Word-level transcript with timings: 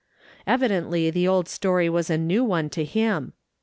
Evidently 0.47 1.11
the 1.11 1.27
old 1.27 1.47
story 1.47 1.87
was 1.87 2.09
a 2.09 2.17
new 2.17 2.43
one 2.43 2.71
to 2.71 2.83
him. 2.83 3.33